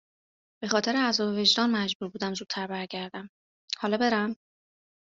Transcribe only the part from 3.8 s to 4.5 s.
برم؟